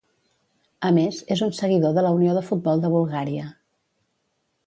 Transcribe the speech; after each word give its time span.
A 0.87 0.89
més, 0.95 1.19
és 1.35 1.43
un 1.47 1.51
seguidor 1.57 1.93
de 1.97 2.05
la 2.07 2.13
Unió 2.19 2.33
de 2.37 2.43
Futbol 2.49 2.83
de 2.87 2.93
Bulgària. 2.97 3.47